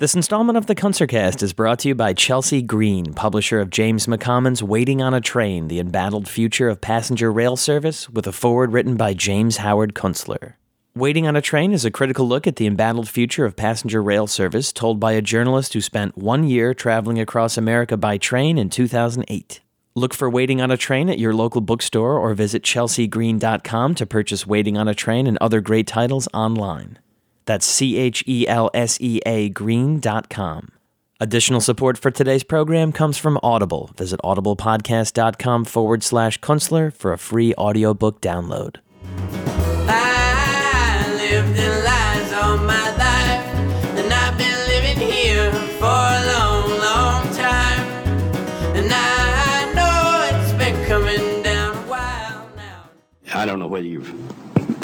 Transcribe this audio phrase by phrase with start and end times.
[0.00, 4.06] This installment of the Kunstlercast is brought to you by Chelsea Green, publisher of James
[4.06, 8.72] McCommons' Waiting on a Train, The Embattled Future of Passenger Rail Service, with a foreword
[8.72, 10.54] written by James Howard Kunstler.
[10.94, 14.26] Waiting on a Train is a critical look at the embattled future of passenger rail
[14.26, 18.70] service told by a journalist who spent one year traveling across America by train in
[18.70, 19.60] 2008.
[19.94, 24.46] Look for Waiting on a Train at your local bookstore or visit chelseagreen.com to purchase
[24.46, 26.98] Waiting on a Train and other great titles online.
[27.50, 30.68] That's C H E L S E A green.com.
[31.18, 33.90] Additional support for today's program comes from Audible.
[33.96, 38.76] Visit audiblepodcast.com forward slash Kunstler for a free audiobook download.
[39.88, 46.70] I lived in Dallas all my life, and I've been living here for a long,
[46.78, 47.80] long time.
[48.76, 52.84] And I know it's been coming down a while now.
[53.34, 54.14] I don't know whether you've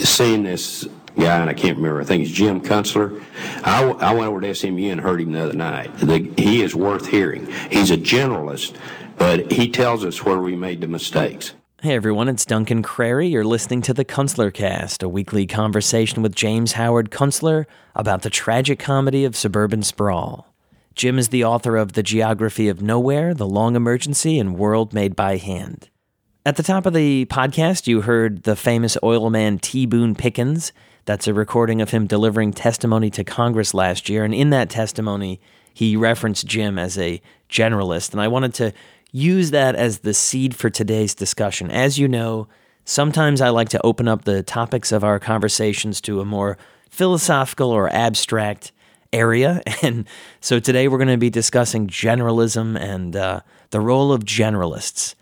[0.00, 2.00] seen this guy, and I can't remember.
[2.00, 3.22] I think it's Jim Kunstler.
[3.64, 5.96] I, I went over to SMU and heard him the other night.
[5.98, 7.46] The, he is worth hearing.
[7.70, 8.76] He's a generalist,
[9.16, 11.54] but he tells us where we made the mistakes.
[11.82, 13.28] Hey everyone, it's Duncan Crary.
[13.28, 18.30] You're listening to the Kunstler Cast, a weekly conversation with James Howard Kunstler about the
[18.30, 20.52] tragic comedy of suburban sprawl.
[20.94, 25.14] Jim is the author of The Geography of Nowhere, The Long Emergency, and World Made
[25.14, 25.90] by Hand.
[26.46, 29.84] At the top of the podcast, you heard the famous oil man T.
[29.84, 30.72] Boone Pickens.
[31.06, 34.24] That's a recording of him delivering testimony to Congress last year.
[34.24, 35.40] And in that testimony,
[35.72, 38.10] he referenced Jim as a generalist.
[38.10, 38.72] And I wanted to
[39.12, 41.70] use that as the seed for today's discussion.
[41.70, 42.48] As you know,
[42.84, 46.58] sometimes I like to open up the topics of our conversations to a more
[46.90, 48.72] philosophical or abstract
[49.12, 49.62] area.
[49.82, 50.08] And
[50.40, 53.40] so today we're going to be discussing generalism and uh,
[53.70, 55.14] the role of generalists.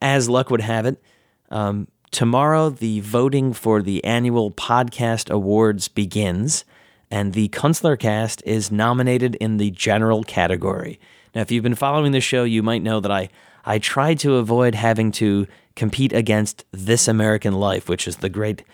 [0.00, 1.02] As luck would have it,
[1.50, 6.64] um, tomorrow the voting for the annual podcast awards begins,
[7.10, 11.00] and the Kunstler cast is nominated in the general category.
[11.34, 13.28] Now, if you've been following the show, you might know that I,
[13.64, 18.64] I try to avoid having to compete against This American Life, which is the great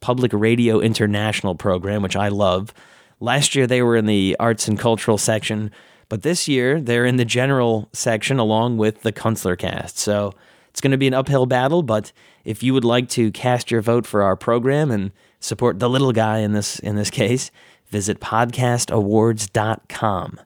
[0.00, 2.72] public radio international program, which I love.
[3.20, 5.70] Last year they were in the arts and cultural section,
[6.08, 9.98] but this year they're in the general section along with the Kunstler cast.
[9.98, 10.34] So
[10.74, 12.10] it's going to be an uphill battle, but
[12.44, 16.10] if you would like to cast your vote for our program and support the little
[16.10, 17.52] guy in this in this case,
[17.86, 20.40] visit podcastawards.com.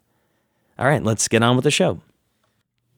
[0.78, 2.02] All right, let's get on with the show.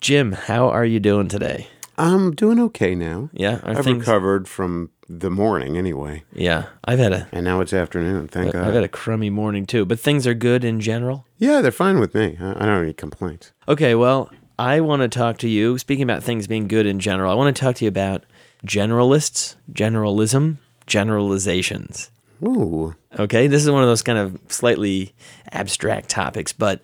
[0.01, 1.69] Jim, how are you doing today?
[1.97, 3.31] I'm doing okay now.
[3.33, 7.73] Yeah, I've things- recovered from the morning anyway, Yeah, I've had a and now it's
[7.73, 8.29] afternoon.
[8.29, 8.63] Thank God.
[8.65, 11.27] I've had a crummy morning too, but things are good in general.
[11.39, 12.37] yeah, they're fine with me.
[12.41, 13.51] I, I don't have any complaints.
[13.69, 14.31] Okay, well,
[14.61, 15.79] I want to talk to you.
[15.79, 18.25] Speaking about things being good in general, I want to talk to you about
[18.67, 22.11] generalists, generalism, generalizations.
[22.43, 25.15] Ooh, Okay, this is one of those kind of slightly
[25.53, 26.83] abstract topics, but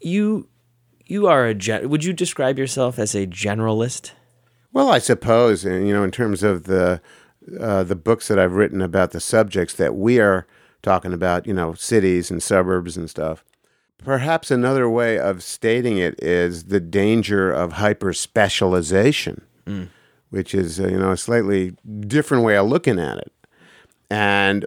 [0.00, 0.48] you
[1.06, 4.10] you are a gen- would you describe yourself as a generalist?
[4.72, 7.00] well, I suppose uh, you know in terms of the
[7.60, 10.46] uh, the books that I've written about the subjects that we are
[10.82, 13.44] talking about, you know, cities and suburbs and stuff.
[14.04, 19.42] Perhaps another way of stating it is the danger of hyper specialization,
[20.30, 23.32] which is uh, you know a slightly different way of looking at it.
[24.08, 24.64] And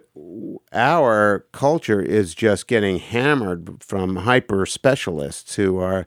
[0.72, 6.06] our culture is just getting hammered from hyper specialists who are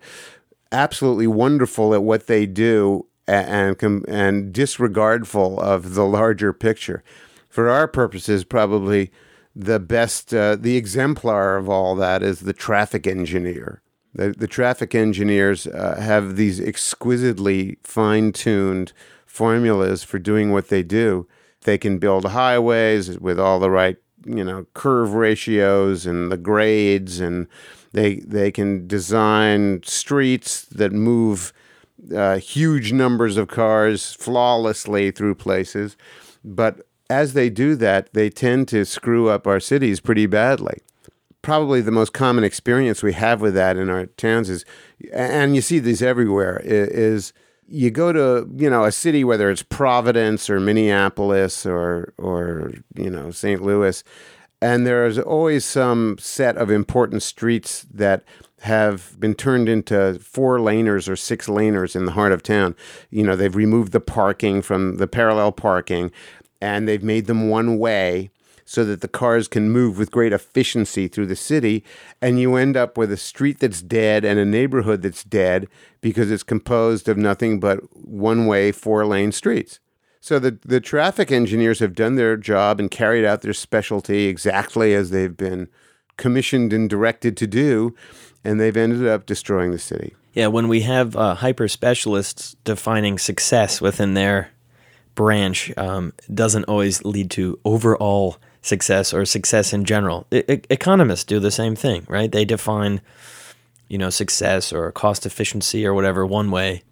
[0.72, 7.04] absolutely wonderful at what they do and and disregardful of the larger picture.
[7.50, 9.12] For our purposes, probably
[9.56, 13.82] the best, uh, the exemplar of all that is the traffic engineer.
[14.16, 18.94] The, the traffic engineers uh, have these exquisitely fine tuned
[19.26, 21.28] formulas for doing what they do.
[21.62, 27.20] They can build highways with all the right, you know, curve ratios and the grades,
[27.20, 27.48] and
[27.94, 31.54] they they can design streets that move
[32.16, 35.96] uh, huge numbers of cars flawlessly through places.
[36.44, 40.80] But as they do that, they tend to screw up our cities pretty badly
[41.44, 44.66] probably the most common experience we have with that in our towns is,
[45.14, 47.34] and you see these everywhere, is
[47.68, 53.10] you go to you know a city whether it's Providence or Minneapolis or or you
[53.10, 53.62] know St.
[53.62, 54.04] Louis,
[54.62, 58.24] and there's always some set of important streets that
[58.62, 62.74] have been turned into four laners or six laners in the heart of town.
[63.10, 66.12] You know, they've removed the parking from the parallel parking
[66.64, 68.32] and they've made them one way
[68.66, 71.84] so that the cars can move with great efficiency through the city.
[72.22, 75.68] And you end up with a street that's dead and a neighborhood that's dead
[76.00, 79.82] because it's composed of nothing but one way, four lane streets.
[80.22, 84.94] So the, the traffic engineers have done their job and carried out their specialty exactly
[84.94, 85.68] as they've been
[86.16, 87.94] commissioned and directed to do,
[88.46, 90.16] and they've ended up destroying the city.
[90.32, 94.53] Yeah, when we have uh, hyper specialists defining success within their
[95.16, 100.26] branch, um, doesn't always lead to overall success or success in general.
[100.32, 102.32] E- economists do the same thing, right?
[102.32, 103.02] They define,
[103.90, 106.84] you know, success or cost efficiency or whatever one way,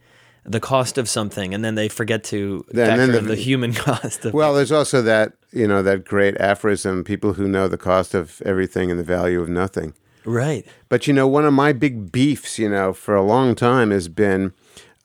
[0.45, 3.73] the cost of something, and then they forget to Then- factor then the- the human
[3.87, 4.25] cost.
[4.25, 8.13] Of, Well, there's also that you know that great aphorism: people who know the cost
[8.13, 9.93] of everything and the value of nothing.
[10.25, 10.65] right.
[10.89, 14.07] But you know, one of my big beefs, you know, for a long time has
[14.07, 14.53] been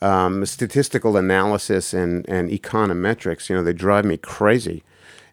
[0.02, 3.48] um, statistical analysis and and econometrics.
[3.48, 4.82] You know, they drive me crazy.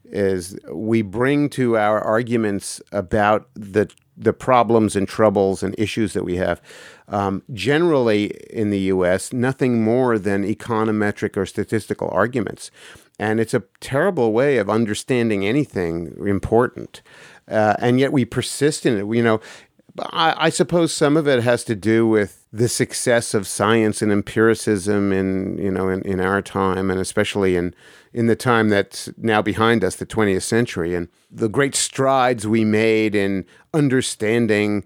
[0.06, 6.24] Is we bring to our arguments about the the problems and troubles and issues that
[6.24, 6.62] we have,
[7.08, 12.70] um, generally in the U.S., nothing more than econometric or statistical arguments,
[13.18, 17.02] and it's a terrible way of understanding anything important.
[17.48, 19.16] Uh, and yet we persist in it.
[19.16, 19.42] You know,
[20.00, 24.12] I, I suppose some of it has to do with the success of science and
[24.12, 27.74] empiricism in you know in, in our time, and especially in
[28.14, 32.64] in the time that's now behind us, the 20th century, and the great strides we
[32.64, 34.84] made in understanding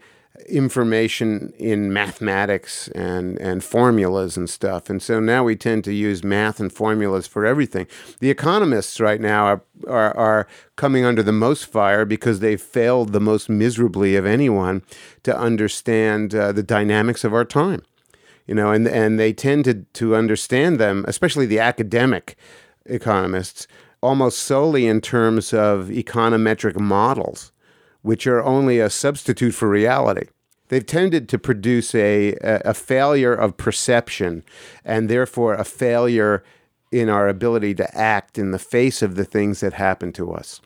[0.48, 4.90] information in mathematics and, and formulas and stuff.
[4.90, 7.88] And so now we tend to use math and formulas for everything.
[8.20, 13.14] The economists right now are, are, are coming under the most fire because they've failed
[13.14, 14.84] the most miserably of anyone
[15.24, 17.84] to understand uh, the dynamics of our time.
[18.46, 22.38] You know, and, and they tend to, to understand them, especially the academic
[22.86, 23.68] economists,
[24.02, 27.52] almost solely in terms of econometric models,
[28.08, 30.28] which are only a substitute for reality.
[30.70, 34.44] They've tended to produce a, a, failure of perception
[34.86, 36.42] and therefore a failure
[36.90, 40.62] in our ability to act in the face of the things that happen to us.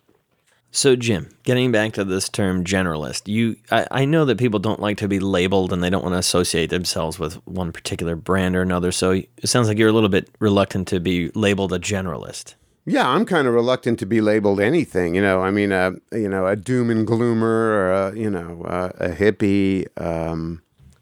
[0.70, 4.80] So, Jim, getting back to this term generalist, you, I, I know that people don't
[4.80, 8.56] like to be labeled and they don't want to associate themselves with one particular brand
[8.56, 8.92] or another.
[8.92, 12.54] So, it sounds like you're a little bit reluctant to be labeled a generalist.
[12.86, 15.14] Yeah, I'm kind of reluctant to be labeled anything.
[15.16, 18.64] You know, I mean, uh, you know, a doom and gloomer, or a, you know,
[18.64, 19.88] uh, a hippie.
[20.02, 20.62] Um,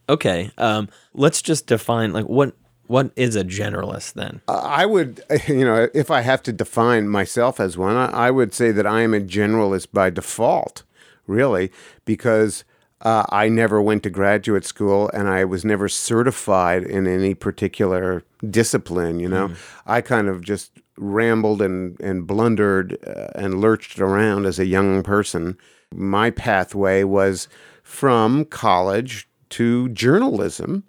[0.10, 2.56] Okay, um, let's just define like what
[2.88, 4.42] what is a generalist then?
[4.48, 8.52] I would, you know, if I have to define myself as one, I, I would
[8.52, 10.82] say that I am a generalist by default,
[11.28, 11.72] really,
[12.06, 12.64] because
[13.02, 18.24] uh, I never went to graduate school and I was never certified in any particular
[18.50, 19.20] discipline.
[19.20, 19.52] You know,
[19.86, 25.02] I kind of just rambled and, and blundered uh, and lurched around as a young
[25.04, 25.58] person.
[25.94, 27.48] My pathway was
[27.84, 30.84] from college to journalism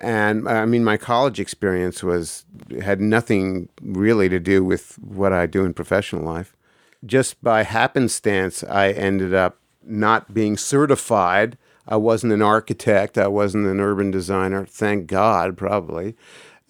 [0.00, 2.46] and I mean, my college experience was
[2.82, 6.56] had nothing really to do with what I do in professional life.
[7.04, 11.56] Just by happenstance, I ended up not being certified.
[11.88, 13.18] I wasn't an architect.
[13.18, 14.64] I wasn't an urban designer.
[14.66, 16.16] Thank God, probably.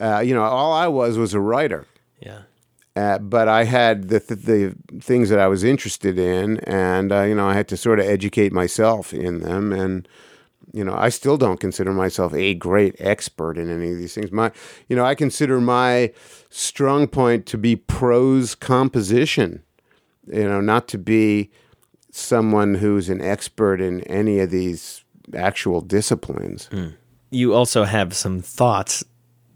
[0.00, 1.86] Uh, you know, all I was was a writer.
[2.20, 2.42] Yeah.
[2.96, 7.22] Uh, but I had the, th- the things that I was interested in, and uh,
[7.22, 9.72] you know, I had to sort of educate myself in them.
[9.72, 10.08] And
[10.72, 14.32] you know, I still don't consider myself a great expert in any of these things.
[14.32, 14.52] My,
[14.88, 16.12] you know, I consider my
[16.48, 19.62] strong point to be prose composition.
[20.26, 21.50] You know, not to be
[22.10, 25.04] someone who's an expert in any of these
[25.34, 26.68] actual disciplines.
[27.30, 29.04] You also have some thoughts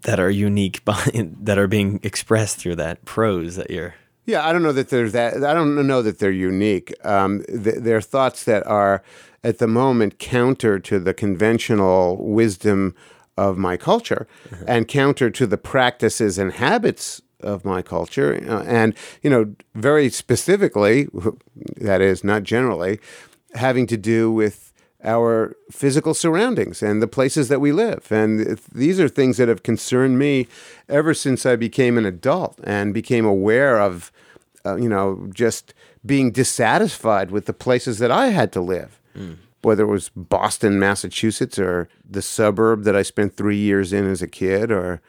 [0.03, 0.83] that are unique
[1.15, 3.95] that are being expressed through that prose that you're.
[4.25, 5.43] Yeah, I don't know that there's that.
[5.43, 6.93] I don't know that they're unique.
[7.05, 9.03] Um, th- they're thoughts that are,
[9.43, 12.95] at the moment, counter to the conventional wisdom
[13.37, 14.27] of my culture,
[14.67, 18.43] and counter to the practices and habits of my culture.
[18.47, 21.07] Uh, and you know, very specifically,
[21.77, 22.99] that is not generally,
[23.53, 24.73] having to do with
[25.03, 28.11] our physical surroundings and the places that we live.
[28.11, 30.47] And these are things that have concerned me
[30.89, 34.11] ever since I became an adult and became aware of,
[34.65, 35.73] uh, you know, just
[36.03, 38.99] being dissatisfied with the places that I had to live.
[39.61, 44.21] Whether it was Boston, Massachusetts, or the suburb that I spent three years in as
[44.21, 45.01] a kid, or,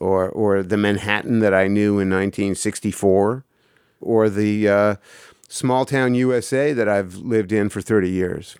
[0.00, 3.44] or, or the Manhattan that I knew in 1964,
[4.00, 4.96] or the uh,
[5.48, 8.56] small town USA that I've lived in for 30 years.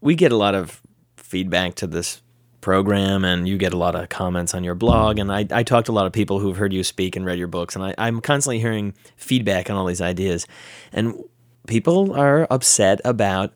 [0.00, 0.82] We get a lot of
[1.16, 2.20] feedback to this
[2.60, 5.18] program, and you get a lot of comments on your blog.
[5.18, 7.38] And I, I talk to a lot of people who've heard you speak and read
[7.38, 10.46] your books, and I, I'm constantly hearing feedback on all these ideas.
[10.92, 11.22] And
[11.66, 13.52] people are upset about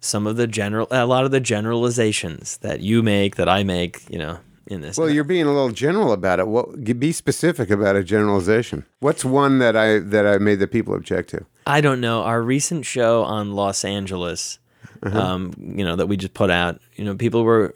[0.00, 4.08] some of the general, a lot of the generalizations that you make, that I make,
[4.10, 4.38] you know,
[4.70, 4.96] in this.
[4.96, 6.48] Well, you're being a little general about it.
[6.48, 8.86] What, be specific about a generalization.
[9.00, 11.44] What's one that I that I made that people object to?
[11.66, 12.22] I don't know.
[12.22, 14.60] Our recent show on Los Angeles
[15.02, 16.80] um, you know, that we just put out.
[16.94, 17.74] You know, people were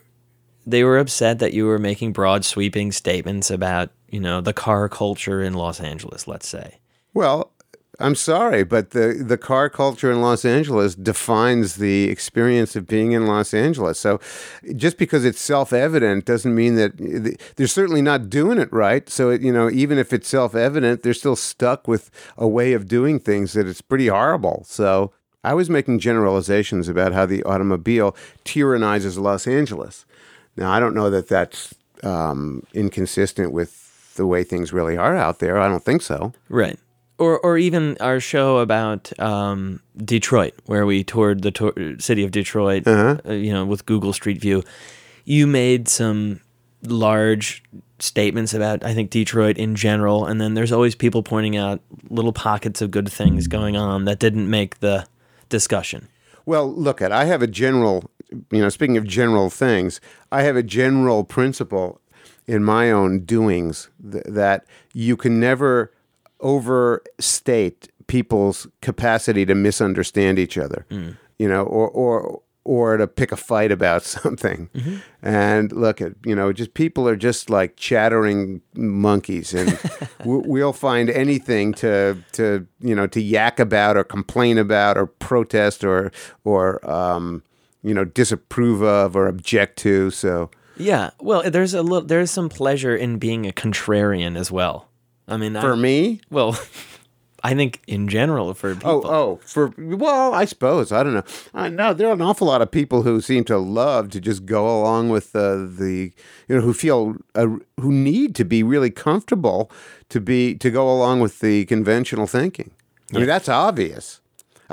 [0.67, 4.89] they were upset that you were making broad sweeping statements about you know the car
[4.89, 6.29] culture in Los Angeles.
[6.29, 6.79] Let's say.
[7.13, 7.53] Well,
[8.01, 13.13] I'm sorry, but the the car culture in Los Angeles defines the experience of being
[13.13, 14.01] in Los Angeles.
[14.01, 14.21] So,
[14.75, 19.09] just because it's self evident doesn't mean that they're certainly not doing it right.
[19.09, 22.73] So, it, you know, even if it's self evident, they're still stuck with a way
[22.73, 24.65] of doing things that it's pretty horrible.
[24.67, 25.13] So,
[25.45, 30.05] I was making generalizations about how the automobile tyrannizes Los Angeles.
[30.57, 35.39] Now, I don't know that that's um, inconsistent with the way things really are out
[35.39, 35.59] there.
[35.59, 36.33] I don't think so.
[36.49, 36.79] Right
[37.19, 42.31] or or even our show about um, Detroit, where we toured the to- city of
[42.31, 43.19] Detroit, Uh-huh.
[43.29, 44.63] uh, you know, with Google Street View.
[45.25, 46.41] You made some
[46.83, 47.63] large
[47.99, 51.81] statements about, I think, Detroit in general, and then there's always people pointing out
[52.11, 55.07] little pockets of good things going on that didn't make the
[55.49, 56.09] discussion.
[56.45, 58.11] Well, look at I have a general,
[58.51, 62.01] you know, speaking of general things, I have a general principle
[62.47, 65.91] in my own doings th- that you can never
[66.45, 70.87] overstate people's capacity to misunderstand each other,
[71.39, 74.71] you know, or or or to pick a fight about something.
[75.23, 79.79] And look at, you know, just people are just like chattering monkeys and
[80.25, 85.07] we- we'll find anything to to, you know, to yak about or complain about or
[85.07, 86.11] protest or
[86.45, 87.43] or um,
[87.83, 90.11] you know, disapprove of or object to.
[90.11, 94.89] So Yeah, well, there's a little, there's some pleasure in being a contrarian as well.
[95.27, 96.59] I mean, for I, me, well,
[97.43, 99.03] I think in general for people.
[99.05, 101.25] Oh, oh, for well, I suppose I don't know.
[101.53, 104.47] I know there are an awful lot of people who seem to love to just
[104.47, 106.13] go along with uh, the,
[106.49, 109.71] you know, who feel uh, who need to be really comfortable
[110.09, 112.71] to be to go along with the conventional thinking.
[113.13, 114.21] I mean, that's obvious.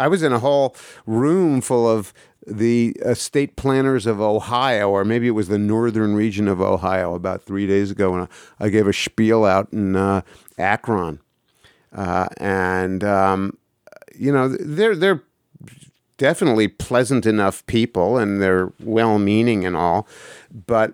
[0.01, 2.11] I was in a whole room full of
[2.47, 7.43] the estate planners of Ohio, or maybe it was the northern region of Ohio, about
[7.43, 8.27] three days ago, and
[8.59, 10.21] I, gave a spiel out in uh,
[10.57, 11.19] Akron.
[11.93, 13.57] Uh, and um,
[14.15, 15.21] you know they're they're
[16.17, 20.07] definitely pleasant enough people and they're well-meaning and all,
[20.67, 20.93] but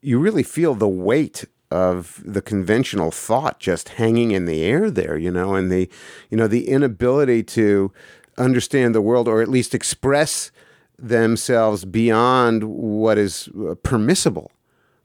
[0.00, 5.16] you really feel the weight of the conventional thought just hanging in the air there,
[5.16, 5.88] you know, and the
[6.30, 7.90] you know the inability to
[8.38, 10.50] understand the world or at least express
[10.98, 14.50] themselves beyond what is uh, permissible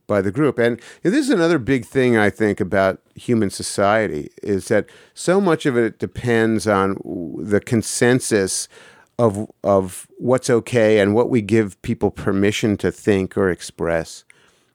[0.07, 0.57] by the group.
[0.57, 5.65] And this is another big thing I think about human society is that so much
[5.65, 6.97] of it depends on
[7.39, 8.67] the consensus
[9.17, 14.23] of of what's okay and what we give people permission to think or express.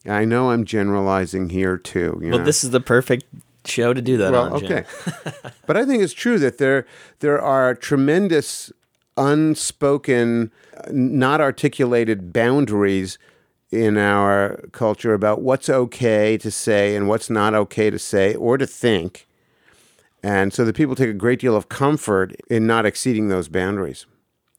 [0.07, 2.19] I know I'm generalizing here too.
[2.23, 2.45] You well, know?
[2.45, 3.25] this is the perfect
[3.67, 4.65] show to do that well, on.
[4.65, 4.85] Okay.
[5.67, 6.87] but I think it's true that there
[7.21, 8.73] there are tremendous
[9.17, 10.51] unspoken,
[10.91, 13.19] not articulated boundaries
[13.71, 18.57] in our culture about what's okay to say and what's not okay to say or
[18.57, 19.27] to think.
[20.23, 24.07] And so the people take a great deal of comfort in not exceeding those boundaries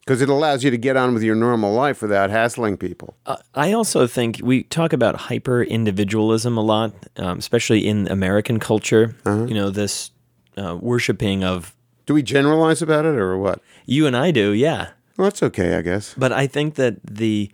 [0.06, 3.16] because it allows you to get on with your normal life without hassling people.
[3.26, 8.60] Uh, I also think we talk about hyper individualism a lot, um, especially in American
[8.60, 9.16] culture.
[9.26, 9.46] Uh-huh.
[9.46, 10.12] You know, this
[10.58, 13.62] uh, worshiping of Do we generalize about it or what?
[13.86, 14.90] you and I do, yeah.
[15.18, 16.14] Well, that's okay, I guess.
[16.18, 17.52] But I think that the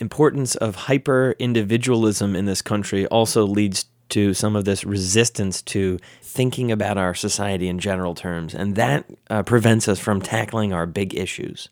[0.00, 5.98] importance of hyper individualism in this country also leads to some of this resistance to
[6.22, 8.54] thinking about our society in general terms.
[8.54, 11.68] And that uh, prevents us from tackling our big issues.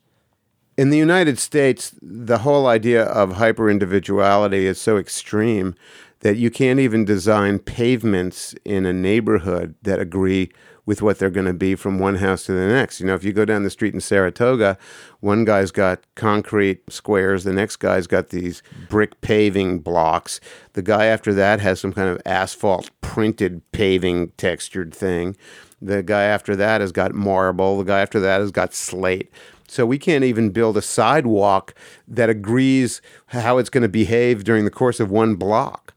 [0.77, 5.75] In the United States, the whole idea of hyper individuality is so extreme
[6.21, 10.51] that you can't even design pavements in a neighborhood that agree
[10.87, 13.01] with what they're going to be from one house to the next.
[13.01, 14.77] You know, if you go down the street in Saratoga,
[15.21, 20.41] one guy's got concrete squares, the next guy's got these brick paving blocks.
[20.75, 25.37] The guy after that has some kind of asphalt printed paving textured thing.
[25.81, 27.79] The guy after that has got marble.
[27.79, 29.31] The guy after that has got slate.
[29.69, 31.75] So we can't even build a sidewalk
[32.07, 35.95] that agrees how it's going to behave during the course of one block.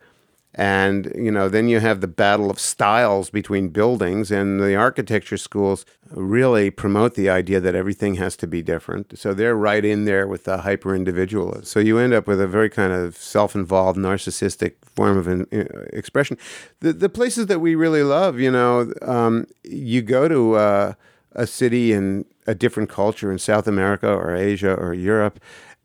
[0.59, 5.37] And, you know, then you have the battle of styles between buildings, and the architecture
[5.37, 9.19] schools really promote the idea that everything has to be different.
[9.19, 11.63] So they're right in there with the hyper individualism.
[11.65, 15.45] So you end up with a very kind of self involved, narcissistic form of an,
[15.53, 16.39] uh, expression.
[16.79, 20.93] The, the places that we really love, you know, um, you go to uh,
[21.33, 25.39] a city in a different culture in South America or Asia or Europe,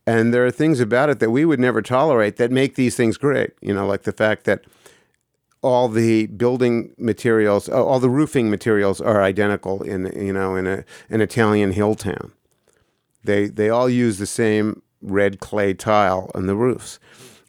[0.05, 3.17] and there are things about it that we would never tolerate that make these things
[3.17, 3.51] great.
[3.61, 4.65] You know, like the fact that
[5.61, 10.67] all the building materials, uh, all the roofing materials are identical in you know in
[10.67, 12.33] a an Italian hill town.
[13.23, 16.99] They they all use the same red clay tile on the roofs,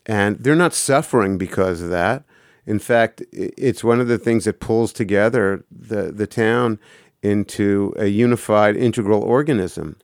[0.06, 2.24] and they're not suffering because of that.
[2.66, 6.78] In fact, it's one of the things that pulls together the the town
[7.24, 9.96] into a unified, integral organism.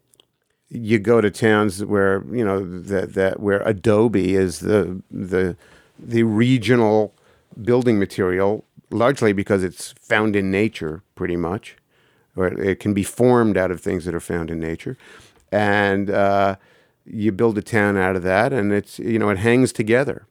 [0.71, 5.57] You go to towns where you know that that where adobe is the the
[5.99, 7.13] the regional
[7.61, 11.77] building material, largely because it's found in nature, pretty much,
[12.37, 14.97] or it can be formed out of things that are found in nature,
[15.53, 16.57] and uh,
[17.05, 20.27] you build a town out of that, and it's you know it hangs together.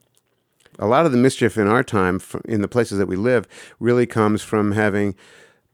[0.80, 3.46] A lot of the mischief in our time, in the places that we live,
[3.80, 5.16] really comes from having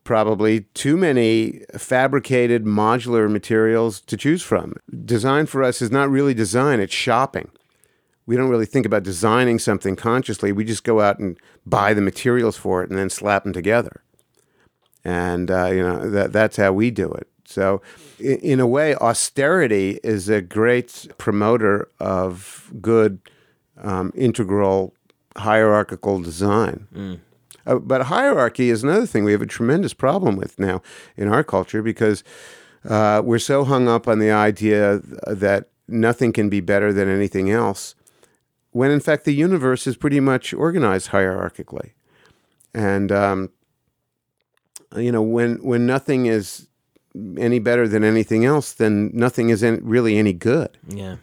[0.05, 4.75] probably too many fabricated modular materials to choose from.
[5.03, 7.51] Design for us is not really design; it's shopping
[8.25, 10.51] we don't really think about designing something consciously.
[10.51, 14.01] We just go out and buy the materials for it and then slap them together.
[15.03, 17.27] And uh, you know that that's how we do it.
[17.45, 17.83] So,
[18.19, 23.19] in, in a way, austerity is a great promoter of good,
[23.77, 24.95] um, integral,
[25.37, 26.87] hierarchical design.
[27.65, 30.81] Uh, but hierarchy is another thing we have a tremendous problem with now
[31.17, 32.23] in our culture because
[32.87, 37.49] uh, we're so hung up on the idea that nothing can be better than anything
[37.49, 37.95] else,
[38.71, 41.91] when in fact the universe is pretty much organized hierarchically.
[42.73, 43.49] And um,
[44.95, 46.67] you know, when when nothing is
[47.37, 50.77] any better than anything else, then nothing is any, really any good.
[50.87, 51.17] Yeah.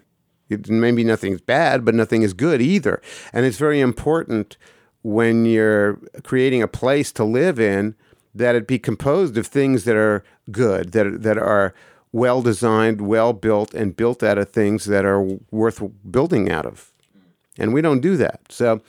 [0.49, 3.01] It, maybe nothing's bad, but nothing is good either.
[3.33, 4.57] And it's very important
[5.03, 7.95] when you're creating a place to live in
[8.35, 11.75] that it be composed of things that are good, that that are
[12.13, 16.93] well designed, well built, and built out of things that are worth building out of.
[17.59, 18.41] And we don't do that.
[18.49, 18.81] So,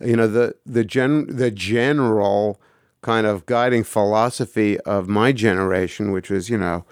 [0.00, 2.60] you know, the the gen the general
[3.02, 6.84] kind of guiding philosophy of my generation, which was, you know,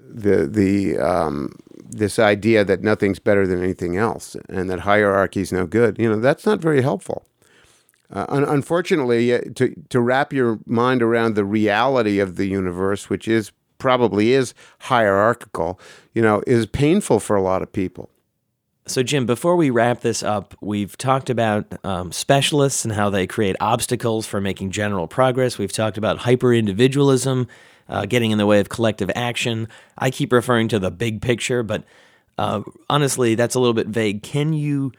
[0.00, 1.52] the the um,
[1.88, 5.98] this idea that nothing's better than anything else and that hierarchy is no good.
[5.98, 7.26] You know, that's not very helpful.
[8.12, 13.10] Uh, un- unfortunately, uh, to to wrap your mind around the reality of the universe,
[13.10, 15.78] which is probably is hierarchical,
[16.14, 18.10] you know, is painful for a lot of people.
[18.88, 23.26] So, Jim, before we wrap this up, we've talked about um, specialists and how they
[23.26, 25.58] create obstacles for making general progress.
[25.58, 27.48] We've talked about hyper individualism
[27.88, 29.68] uh, getting in the way of collective action.
[29.98, 31.82] I keep referring to the big picture, but
[32.38, 34.22] uh, honestly, that's a little bit vague.
[34.22, 34.92] Can you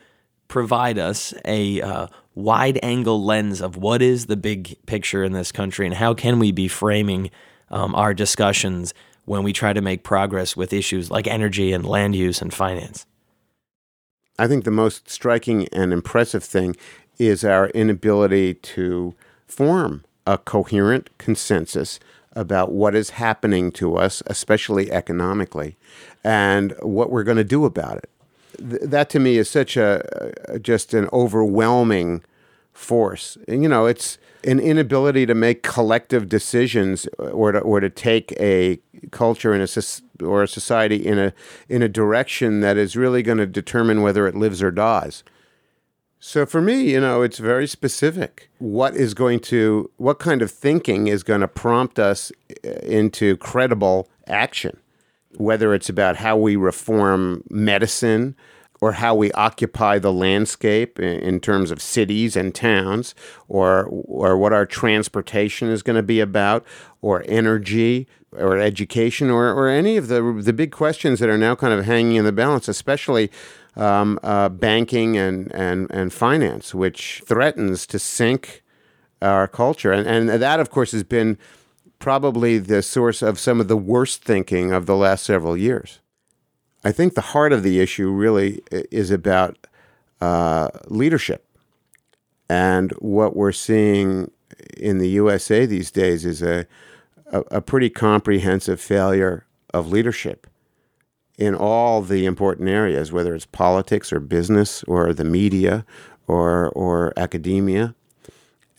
[0.47, 5.51] provide us a uh, wide angle lens of what is the big picture in this
[5.51, 7.29] country and how can we be framing
[7.69, 8.93] um, our discussions
[9.25, 13.05] when we try to make progress with issues like energy and land use and finance?
[14.39, 16.75] I think the most striking and impressive thing
[17.17, 19.15] is our inability to
[19.47, 21.99] form a coherent consensus
[22.33, 25.75] about what is happening to us, especially economically,
[26.23, 28.09] and what we're going to do about it.
[28.57, 30.03] Th- that to me is such a,
[30.47, 32.23] a just an overwhelming
[32.73, 33.37] force.
[33.47, 38.31] And, you know, it's an inability to make collective decisions or to, or to take
[38.39, 38.79] a
[39.11, 39.67] culture in a
[40.23, 41.33] or a society in a
[41.67, 45.23] in a direction that is really going to determine whether it lives or dies.
[46.19, 48.49] So for me, you know, it's very specific.
[48.57, 52.31] What is going to what kind of thinking is going to prompt us
[52.65, 54.77] uh, into credible action?
[55.35, 58.35] Whether it's about how we reform medicine
[58.79, 63.15] or how we occupy the landscape in, terms of cities and towns
[63.47, 66.65] or or what our transportation is going to be about
[67.01, 71.55] or energy or education or, or any of the the big questions that are now
[71.55, 73.31] kind of hanging in the balance, especially
[73.77, 78.63] um, uh, banking and, and, and finance, which threatens to sink
[79.21, 79.91] our culture.
[79.91, 81.37] And, and that, of course, has been
[81.99, 85.99] probably the source of some of the worst thinking of the last several years.
[86.83, 89.57] I think the heart of the issue really is about
[90.21, 91.45] uh, leadership.
[92.49, 94.31] And what we're seeing
[94.77, 96.65] in the USA these days is a,
[97.31, 100.47] a, a pretty comprehensive failure of leadership
[101.37, 105.85] in all the important areas, whether it's politics or business or the media
[106.27, 107.93] or, or academia.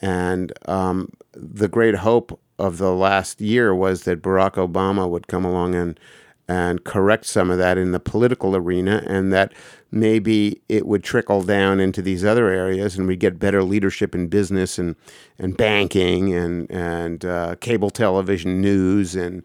[0.00, 5.44] And um, the great hope of the last year was that Barack Obama would come
[5.44, 5.98] along and
[6.50, 9.52] and correct some of that in the political arena, and that
[9.90, 14.28] maybe it would trickle down into these other areas, and we'd get better leadership in
[14.28, 14.96] business and
[15.38, 19.42] and banking and and uh, cable television news and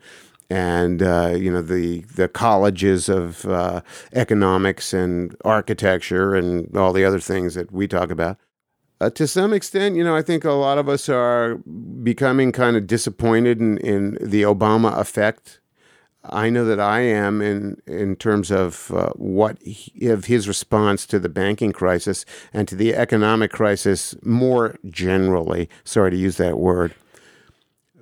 [0.50, 3.82] and uh, you know the the colleges of uh,
[4.14, 8.38] economics and architecture and all the other things that we talk about.
[9.04, 11.56] Uh, to some extent, you know, I think a lot of us are
[12.04, 15.60] becoming kind of disappointed in, in the Obama effect.
[16.24, 21.06] I know that I am in in terms of uh, what he, of his response
[21.08, 25.68] to the banking crisis and to the economic crisis more generally.
[25.84, 26.96] Sorry to use that word,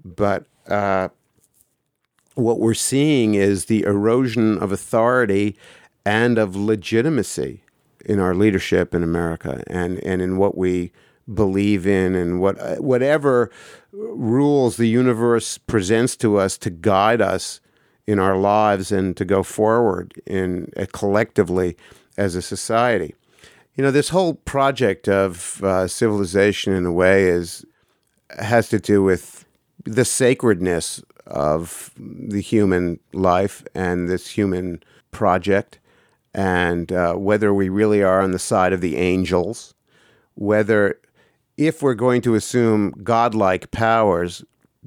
[0.06, 1.10] but uh,
[2.36, 5.58] what we're seeing is the erosion of authority
[6.06, 7.64] and of legitimacy
[8.06, 10.92] in our leadership in America and, and in what we
[11.32, 13.52] believe in and what whatever
[13.92, 17.62] rules the universe presents to us to guide us
[18.08, 21.78] in our lives and to go forward in uh, collectively
[22.18, 23.16] as a society.
[23.76, 27.66] You know, this whole project of uh, civilization, in a way, is
[28.40, 29.46] has to do with
[29.86, 35.80] the sacredness of the human life and this human project,
[36.34, 39.74] and uh, whether we really are on the side of the angels,
[40.36, 41.00] whether
[41.58, 44.44] if we're going to assume godlike powers,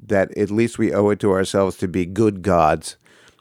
[0.07, 2.97] that at least we owe it to ourselves to be good gods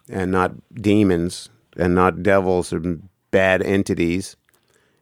[0.08, 4.36] and not demons and not devils and bad entities.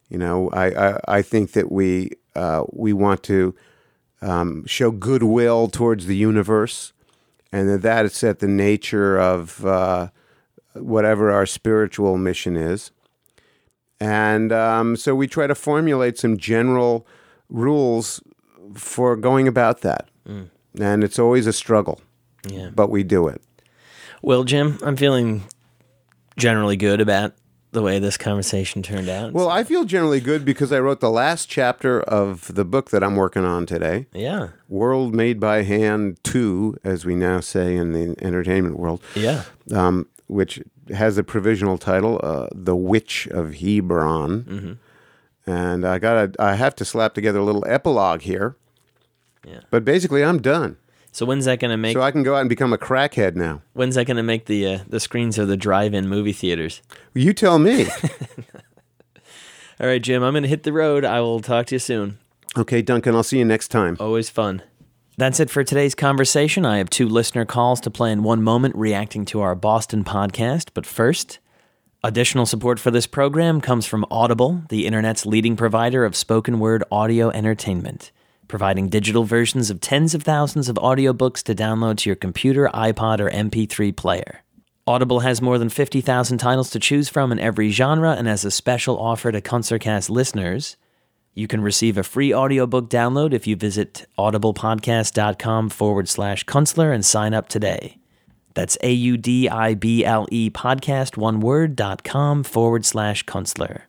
[0.09, 3.53] You know, I, I, I think that we uh, we want to
[4.21, 6.93] um, show goodwill towards the universe,
[7.51, 10.09] and that that is at the nature of uh,
[10.75, 12.91] whatever our spiritual mission is.
[13.99, 17.07] And um, so we try to formulate some general
[17.49, 18.21] rules
[18.73, 20.09] for going about that.
[20.27, 20.49] Mm.
[20.79, 22.01] And it's always a struggle,
[22.47, 22.69] yeah.
[22.73, 23.41] but we do it.
[24.21, 25.43] Well, Jim, I'm feeling
[26.37, 27.33] generally good about
[27.73, 29.33] the way this conversation turned out.
[29.33, 33.03] Well, I feel generally good because I wrote the last chapter of the book that
[33.03, 34.07] I'm working on today.
[34.13, 34.49] Yeah.
[34.69, 39.01] World Made by Hand 2, as we now say in the entertainment world.
[39.15, 39.43] Yeah.
[39.73, 40.61] Um, which
[40.93, 44.43] has a provisional title, uh, The Witch of Hebron.
[44.43, 44.73] Mm-hmm.
[45.45, 48.55] And I got I have to slap together a little epilogue here.
[49.45, 49.59] Yeah.
[49.69, 50.77] But basically, I'm done.
[51.11, 51.95] So when's that going to make?
[51.95, 53.61] So I can go out and become a crackhead now.
[53.73, 56.81] When's that going to make the uh, the screens of the drive-in movie theaters?
[57.13, 57.87] You tell me.
[59.79, 60.23] All right, Jim.
[60.23, 61.05] I'm going to hit the road.
[61.05, 62.17] I will talk to you soon.
[62.57, 63.15] Okay, Duncan.
[63.15, 63.97] I'll see you next time.
[63.99, 64.63] Always fun.
[65.15, 66.65] That's it for today's conversation.
[66.65, 70.69] I have two listener calls to play in one moment reacting to our Boston podcast.
[70.73, 71.37] But first,
[72.03, 76.83] additional support for this program comes from Audible, the internet's leading provider of spoken word
[76.91, 78.11] audio entertainment
[78.47, 83.19] providing digital versions of tens of thousands of audiobooks to download to your computer, iPod,
[83.19, 84.43] or MP3 player.
[84.85, 88.51] Audible has more than 50,000 titles to choose from in every genre, and as a
[88.51, 90.77] special offer to Kunstlercast listeners,
[91.33, 97.03] you can receive a free audiobook download if you visit audiblepodcast.com forward slash Kunstler and
[97.03, 97.97] sign up today.
[98.53, 103.25] That's A U D I B L E podcast, one word, dot com forward slash
[103.25, 103.81] Kunstler.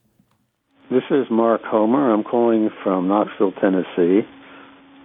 [0.91, 2.13] This is Mark Homer.
[2.13, 4.27] I'm calling from Knoxville, Tennessee.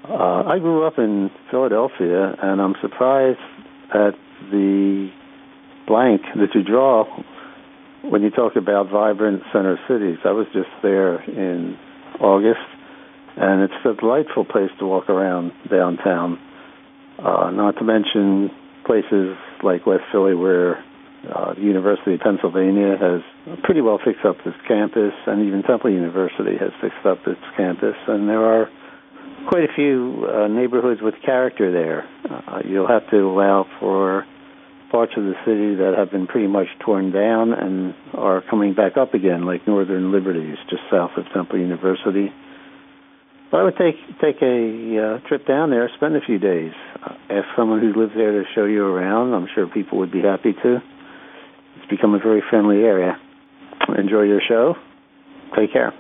[0.08, 3.40] Uh, I grew up in Philadelphia, and I'm surprised
[3.94, 4.14] at
[4.52, 5.10] the
[5.88, 7.06] blank that you draw
[8.04, 10.20] when you talk about vibrant center cities.
[10.24, 11.78] I was just there in
[12.20, 12.66] August,
[13.38, 16.40] and it's a delightful place to walk around downtown.
[17.18, 18.50] Uh, not to mention
[18.86, 20.84] places like West Philly, where
[21.28, 23.22] uh, the University of Pennsylvania has
[23.64, 27.96] pretty well fixed up its campus, and even Temple University has fixed up its campus,
[28.08, 28.70] and there are
[29.48, 32.08] quite a few uh, neighborhoods with character there.
[32.30, 34.26] Uh, you'll have to allow for
[34.92, 38.98] parts of the city that have been pretty much torn down and are coming back
[38.98, 42.32] up again, like Northern Liberties, just south of Temple University.
[43.52, 46.72] But I would take take a uh, trip down there, spend a few days,
[47.02, 49.34] uh, ask someone who lives there to show you around.
[49.34, 50.82] I'm sure people would be happy to.
[51.78, 53.18] It's become a very friendly area.
[53.98, 54.76] Enjoy your show.
[55.56, 55.94] Take care.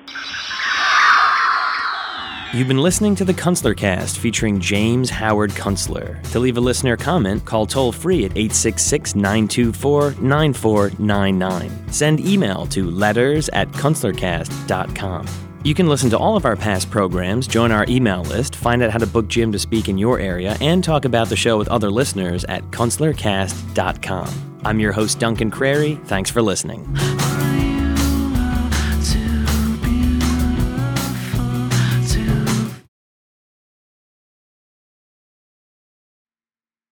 [2.52, 6.20] You've been listening to the Kunstler Cast featuring James Howard Kunstler.
[6.32, 11.94] To leave a listener comment, call toll free at 866 924 9499.
[11.94, 15.28] Send email to letters at kunstlercast.com.
[15.64, 18.90] You can listen to all of our past programs, join our email list, find out
[18.90, 21.68] how to book Jim to speak in your area, and talk about the show with
[21.68, 24.62] other listeners at kunstlercast.com.
[24.66, 26.00] I'm your host, Duncan Crary.
[26.06, 26.88] Thanks for listening.